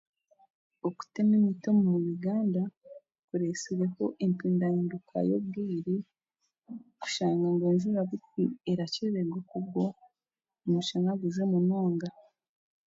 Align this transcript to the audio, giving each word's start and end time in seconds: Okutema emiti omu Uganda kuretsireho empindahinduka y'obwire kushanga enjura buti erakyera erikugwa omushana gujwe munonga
Okutema 0.87 1.33
emiti 1.39 1.65
omu 1.73 1.89
Uganda 2.13 2.63
kuretsireho 3.27 4.03
empindahinduka 4.25 5.17
y'obwire 5.29 5.95
kushanga 7.01 7.63
enjura 7.71 8.01
buti 8.09 8.43
erakyera 8.71 9.17
erikugwa 9.25 9.85
omushana 10.65 11.11
gujwe 11.21 11.43
munonga 11.51 12.07